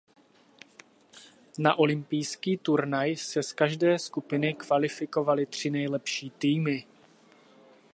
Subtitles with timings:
[1.59, 6.85] Na olympijský turnaj se z každé skupiny kvalifikovaly tři nejlepší týmy.